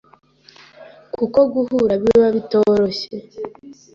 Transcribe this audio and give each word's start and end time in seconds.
kuko 1.15 1.39
guhura 1.53 1.93
biba 2.03 2.27
bitoroshye 2.35 3.09